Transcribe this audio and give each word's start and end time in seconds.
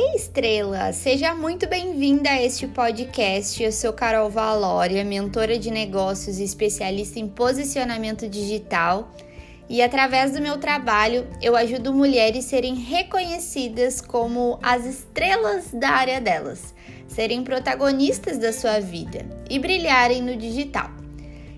Ei, 0.00 0.14
Estrela! 0.14 0.92
Seja 0.92 1.34
muito 1.34 1.66
bem-vinda 1.66 2.30
a 2.30 2.40
este 2.40 2.68
podcast. 2.68 3.60
Eu 3.60 3.72
sou 3.72 3.92
Carol 3.92 4.30
Valória, 4.30 5.04
mentora 5.04 5.58
de 5.58 5.72
negócios 5.72 6.38
e 6.38 6.44
especialista 6.44 7.18
em 7.18 7.26
posicionamento 7.26 8.28
digital. 8.28 9.12
E 9.68 9.82
através 9.82 10.30
do 10.30 10.40
meu 10.40 10.56
trabalho, 10.56 11.26
eu 11.42 11.56
ajudo 11.56 11.92
mulheres 11.92 12.44
a 12.44 12.48
serem 12.48 12.76
reconhecidas 12.76 14.00
como 14.00 14.60
as 14.62 14.86
estrelas 14.86 15.72
da 15.72 15.90
área 15.90 16.20
delas, 16.20 16.72
serem 17.08 17.42
protagonistas 17.42 18.38
da 18.38 18.52
sua 18.52 18.78
vida 18.78 19.26
e 19.50 19.58
brilharem 19.58 20.22
no 20.22 20.36
digital. 20.36 20.97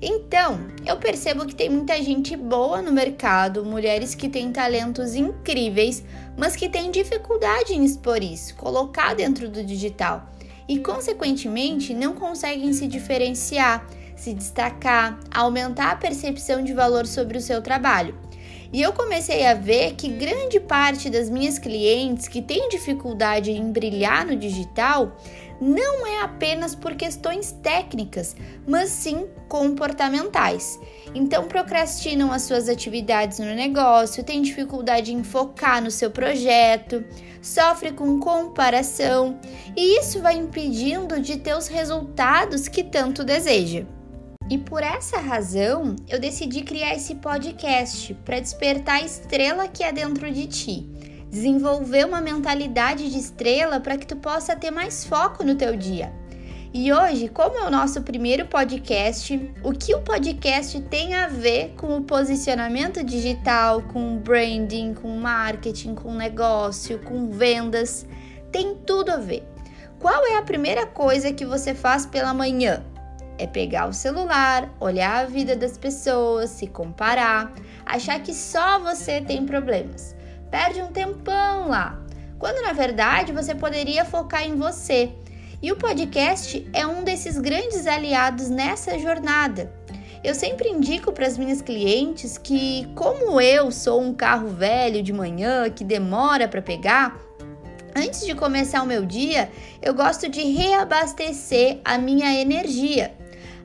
Então, 0.00 0.66
eu 0.84 0.96
percebo 0.98 1.46
que 1.46 1.54
tem 1.54 1.70
muita 1.70 2.00
gente 2.02 2.36
boa 2.36 2.82
no 2.82 2.92
mercado, 2.92 3.64
mulheres 3.64 4.14
que 4.14 4.28
têm 4.28 4.52
talentos 4.52 5.14
incríveis, 5.14 6.04
mas 6.36 6.54
que 6.54 6.68
têm 6.68 6.90
dificuldade 6.90 7.72
em 7.72 7.84
expor 7.84 8.22
isso, 8.22 8.54
colocar 8.56 9.14
dentro 9.14 9.48
do 9.48 9.64
digital 9.64 10.28
e, 10.68 10.78
consequentemente, 10.78 11.94
não 11.94 12.14
conseguem 12.14 12.72
se 12.72 12.86
diferenciar, 12.86 13.86
se 14.14 14.34
destacar, 14.34 15.18
aumentar 15.32 15.92
a 15.92 15.96
percepção 15.96 16.62
de 16.62 16.74
valor 16.74 17.06
sobre 17.06 17.38
o 17.38 17.40
seu 17.40 17.62
trabalho. 17.62 18.14
E 18.72 18.82
eu 18.82 18.92
comecei 18.92 19.46
a 19.46 19.54
ver 19.54 19.94
que 19.94 20.08
grande 20.08 20.58
parte 20.58 21.08
das 21.08 21.30
minhas 21.30 21.58
clientes 21.58 22.26
que 22.26 22.42
têm 22.42 22.68
dificuldade 22.68 23.52
em 23.52 23.70
brilhar 23.70 24.26
no 24.26 24.36
digital 24.36 25.16
não 25.60 26.06
é 26.06 26.22
apenas 26.22 26.74
por 26.74 26.94
questões 26.94 27.52
técnicas, 27.62 28.36
mas 28.66 28.90
sim 28.90 29.26
comportamentais. 29.48 30.78
Então, 31.14 31.44
procrastinam 31.48 32.32
as 32.32 32.42
suas 32.42 32.68
atividades 32.68 33.38
no 33.38 33.54
negócio, 33.54 34.24
têm 34.24 34.42
dificuldade 34.42 35.12
em 35.12 35.24
focar 35.24 35.82
no 35.82 35.90
seu 35.90 36.10
projeto, 36.10 37.04
sofre 37.40 37.92
com 37.92 38.18
comparação 38.20 39.38
e 39.76 39.98
isso 39.98 40.20
vai 40.20 40.36
impedindo 40.36 41.20
de 41.20 41.38
ter 41.38 41.56
os 41.56 41.68
resultados 41.68 42.68
que 42.68 42.82
tanto 42.82 43.24
deseja. 43.24 43.84
E 44.48 44.58
por 44.58 44.82
essa 44.82 45.18
razão, 45.18 45.96
eu 46.08 46.20
decidi 46.20 46.62
criar 46.62 46.94
esse 46.94 47.16
podcast 47.16 48.14
para 48.24 48.38
despertar 48.38 48.96
a 48.96 49.04
estrela 49.04 49.66
que 49.66 49.82
é 49.82 49.90
dentro 49.90 50.30
de 50.30 50.46
ti 50.46 50.95
desenvolver 51.36 52.06
uma 52.06 52.20
mentalidade 52.22 53.10
de 53.10 53.18
estrela 53.18 53.78
para 53.78 53.98
que 53.98 54.06
tu 54.06 54.16
possa 54.16 54.56
ter 54.56 54.70
mais 54.70 55.04
foco 55.04 55.44
no 55.44 55.54
teu 55.54 55.76
dia. 55.76 56.10
E 56.72 56.90
hoje, 56.92 57.28
como 57.28 57.58
é 57.58 57.62
o 57.66 57.70
nosso 57.70 58.00
primeiro 58.02 58.46
podcast, 58.46 59.52
o 59.62 59.72
que 59.72 59.94
o 59.94 60.00
podcast 60.00 60.80
tem 60.82 61.14
a 61.14 61.28
ver 61.28 61.74
com 61.76 61.94
o 61.98 62.02
posicionamento 62.02 63.04
digital, 63.04 63.82
com 63.82 64.16
branding, 64.16 64.94
com 64.94 65.14
marketing, 65.16 65.94
com 65.94 66.14
negócio, 66.14 66.98
com 67.00 67.30
vendas, 67.30 68.06
tem 68.50 68.74
tudo 68.74 69.10
a 69.10 69.16
ver. 69.18 69.46
Qual 69.98 70.26
é 70.26 70.38
a 70.38 70.42
primeira 70.42 70.86
coisa 70.86 71.32
que 71.32 71.44
você 71.44 71.74
faz 71.74 72.06
pela 72.06 72.32
manhã? 72.32 72.82
É 73.38 73.46
pegar 73.46 73.88
o 73.88 73.92
celular, 73.92 74.74
olhar 74.80 75.24
a 75.24 75.26
vida 75.26 75.54
das 75.54 75.76
pessoas, 75.76 76.48
se 76.48 76.66
comparar, 76.66 77.52
achar 77.84 78.20
que 78.20 78.32
só 78.32 78.78
você 78.78 79.20
tem 79.20 79.44
problemas 79.44 80.15
perde 80.50 80.82
um 80.82 80.92
tempão 80.92 81.68
lá, 81.68 82.00
quando 82.38 82.62
na 82.62 82.72
verdade 82.72 83.32
você 83.32 83.54
poderia 83.54 84.04
focar 84.04 84.44
em 84.44 84.56
você. 84.56 85.12
E 85.62 85.72
o 85.72 85.76
podcast 85.76 86.68
é 86.72 86.86
um 86.86 87.02
desses 87.02 87.38
grandes 87.38 87.86
aliados 87.86 88.50
nessa 88.50 88.98
jornada. 88.98 89.72
Eu 90.22 90.34
sempre 90.34 90.68
indico 90.68 91.12
para 91.12 91.26
as 91.26 91.38
minhas 91.38 91.62
clientes 91.62 92.36
que, 92.36 92.86
como 92.94 93.40
eu 93.40 93.70
sou 93.70 94.00
um 94.00 94.12
carro 94.12 94.48
velho 94.48 95.02
de 95.02 95.12
manhã 95.12 95.70
que 95.70 95.84
demora 95.84 96.48
para 96.48 96.60
pegar, 96.60 97.16
antes 97.94 98.26
de 98.26 98.34
começar 98.34 98.82
o 98.82 98.86
meu 98.86 99.06
dia, 99.06 99.50
eu 99.80 99.94
gosto 99.94 100.28
de 100.28 100.42
reabastecer 100.42 101.80
a 101.84 101.96
minha 101.96 102.38
energia. 102.40 103.14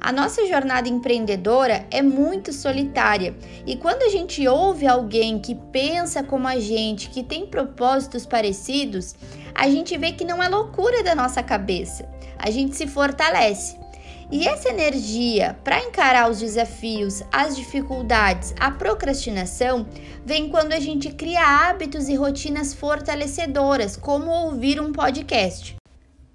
A 0.00 0.10
nossa 0.12 0.46
jornada 0.46 0.88
empreendedora 0.88 1.86
é 1.90 2.00
muito 2.00 2.54
solitária 2.54 3.36
e 3.66 3.76
quando 3.76 4.02
a 4.02 4.08
gente 4.08 4.48
ouve 4.48 4.86
alguém 4.86 5.38
que 5.38 5.54
pensa 5.54 6.22
como 6.22 6.48
a 6.48 6.58
gente, 6.58 7.10
que 7.10 7.22
tem 7.22 7.46
propósitos 7.46 8.24
parecidos, 8.24 9.14
a 9.54 9.68
gente 9.68 9.98
vê 9.98 10.12
que 10.12 10.24
não 10.24 10.42
é 10.42 10.48
loucura 10.48 11.02
da 11.02 11.14
nossa 11.14 11.42
cabeça, 11.42 12.08
a 12.38 12.50
gente 12.50 12.76
se 12.76 12.86
fortalece. 12.86 13.78
E 14.32 14.46
essa 14.46 14.68
energia 14.68 15.58
para 15.64 15.82
encarar 15.84 16.30
os 16.30 16.38
desafios, 16.38 17.22
as 17.32 17.56
dificuldades, 17.56 18.54
a 18.58 18.70
procrastinação, 18.70 19.86
vem 20.24 20.48
quando 20.48 20.72
a 20.72 20.78
gente 20.78 21.10
cria 21.10 21.68
hábitos 21.68 22.08
e 22.08 22.14
rotinas 22.14 22.72
fortalecedoras, 22.72 23.96
como 23.96 24.30
ouvir 24.30 24.80
um 24.80 24.92
podcast. 24.92 25.79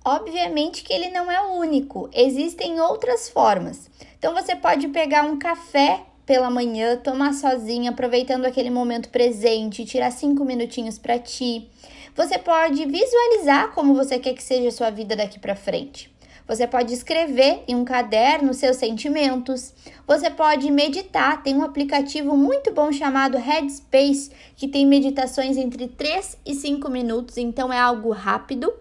Obviamente 0.08 0.84
que 0.84 0.94
ele 0.94 1.10
não 1.10 1.32
é 1.32 1.42
o 1.42 1.56
único, 1.56 2.08
existem 2.14 2.80
outras 2.80 3.28
formas. 3.28 3.90
Então 4.20 4.36
você 4.36 4.56
pode 4.56 4.88
pegar 4.90 5.24
um 5.24 5.40
café 5.40 6.04
pela 6.28 6.48
manhã, 6.48 6.96
tomar 6.96 7.34
sozinha, 7.34 7.90
aproveitando 7.90 8.46
aquele 8.46 8.70
momento 8.70 9.10
presente, 9.10 9.84
tirar 9.84 10.12
cinco 10.12 10.46
minutinhos 10.46 11.00
para 11.00 11.18
ti. 11.18 11.68
Você 12.16 12.38
pode 12.38 12.86
visualizar 12.86 13.74
como 13.74 13.96
você 13.96 14.20
quer 14.20 14.36
que 14.36 14.44
seja 14.44 14.68
a 14.70 14.72
sua 14.72 14.92
vida 14.92 15.16
daqui 15.16 15.40
para 15.40 15.56
frente. 15.56 16.15
Você 16.48 16.68
pode 16.68 16.94
escrever 16.94 17.64
em 17.68 17.76
um 17.76 17.84
caderno 17.84 18.54
seus 18.54 18.78
sentimentos. 18.78 19.74
Você 20.06 20.30
pode 20.30 20.70
meditar. 20.70 21.42
Tem 21.42 21.56
um 21.56 21.64
aplicativo 21.64 22.38
muito 22.38 22.72
bom 22.72 22.92
chamado 22.92 23.38
Headspace, 23.38 24.32
que 24.56 24.68
tem 24.68 24.86
meditações 24.86 25.58
entre 25.58 25.88
3 25.88 26.38
e 26.46 26.54
5 26.54 26.88
minutos, 26.90 27.38
então 27.38 27.74
é 27.74 27.80
algo 27.80 28.12
rápido. 28.12 28.72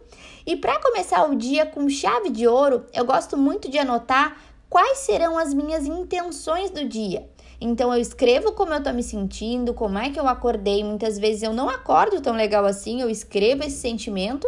E 0.46 0.56
para 0.56 0.78
começar 0.78 1.24
o 1.24 1.34
dia 1.34 1.64
com 1.64 1.88
chave 1.88 2.28
de 2.28 2.46
ouro, 2.46 2.84
eu 2.92 3.04
gosto 3.06 3.34
muito 3.34 3.70
de 3.70 3.78
anotar 3.78 4.36
quais 4.68 4.98
serão 4.98 5.38
as 5.38 5.54
minhas 5.54 5.86
intenções 5.86 6.70
do 6.70 6.86
dia. 6.86 7.26
Então 7.58 7.94
eu 7.94 7.98
escrevo 7.98 8.52
como 8.52 8.74
eu 8.74 8.82
tô 8.82 8.92
me 8.92 9.02
sentindo, 9.02 9.72
como 9.72 9.98
é 9.98 10.10
que 10.10 10.20
eu 10.20 10.28
acordei. 10.28 10.84
Muitas 10.84 11.18
vezes 11.18 11.42
eu 11.42 11.52
não 11.54 11.70
acordo 11.70 12.20
tão 12.20 12.34
legal 12.34 12.66
assim, 12.66 13.00
eu 13.00 13.08
escrevo 13.08 13.64
esse 13.64 13.78
sentimento 13.78 14.46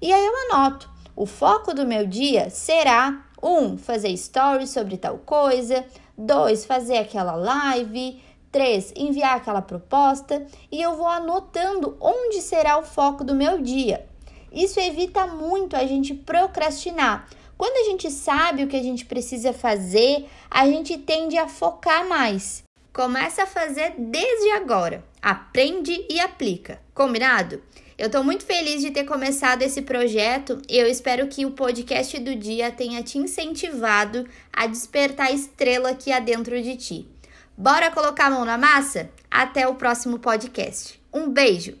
e 0.00 0.12
aí 0.12 0.24
eu 0.24 0.32
anoto. 0.52 0.91
O 1.14 1.26
foco 1.26 1.74
do 1.74 1.86
meu 1.86 2.06
dia 2.06 2.48
será 2.48 3.26
um, 3.42 3.76
fazer 3.76 4.16
stories 4.16 4.70
sobre 4.70 4.96
tal 4.96 5.18
coisa, 5.18 5.84
dois, 6.16 6.64
fazer 6.64 6.98
aquela 6.98 7.34
live, 7.34 8.22
três, 8.50 8.92
enviar 8.96 9.36
aquela 9.36 9.60
proposta 9.60 10.46
e 10.70 10.80
eu 10.80 10.96
vou 10.96 11.06
anotando 11.06 11.96
onde 12.00 12.40
será 12.40 12.78
o 12.78 12.82
foco 12.82 13.24
do 13.24 13.34
meu 13.34 13.60
dia. 13.60 14.06
Isso 14.50 14.80
evita 14.80 15.26
muito 15.26 15.76
a 15.76 15.86
gente 15.86 16.14
procrastinar. 16.14 17.28
Quando 17.58 17.86
a 17.86 17.90
gente 17.90 18.10
sabe 18.10 18.64
o 18.64 18.68
que 18.68 18.76
a 18.76 18.82
gente 18.82 19.04
precisa 19.04 19.52
fazer, 19.52 20.28
a 20.50 20.66
gente 20.66 20.98
tende 20.98 21.36
a 21.36 21.46
focar 21.46 22.08
mais. 22.08 22.62
Começa 22.92 23.44
a 23.44 23.46
fazer 23.46 23.94
desde 23.98 24.50
agora. 24.50 25.04
Aprende 25.20 26.06
e 26.10 26.20
aplica. 26.20 26.80
Combinado? 26.94 27.62
Eu 28.02 28.06
estou 28.06 28.24
muito 28.24 28.44
feliz 28.44 28.80
de 28.80 28.90
ter 28.90 29.04
começado 29.04 29.62
esse 29.62 29.80
projeto 29.80 30.60
e 30.68 30.76
eu 30.76 30.88
espero 30.88 31.28
que 31.28 31.46
o 31.46 31.52
podcast 31.52 32.18
do 32.18 32.34
dia 32.34 32.68
tenha 32.68 33.00
te 33.00 33.16
incentivado 33.16 34.26
a 34.52 34.66
despertar 34.66 35.28
a 35.28 35.30
estrela 35.30 35.94
que 35.94 36.10
há 36.10 36.18
dentro 36.18 36.60
de 36.60 36.76
ti. 36.76 37.08
Bora 37.56 37.92
colocar 37.92 38.26
a 38.26 38.30
mão 38.30 38.44
na 38.44 38.58
massa? 38.58 39.08
Até 39.30 39.68
o 39.68 39.76
próximo 39.76 40.18
podcast. 40.18 41.00
Um 41.14 41.30
beijo! 41.30 41.78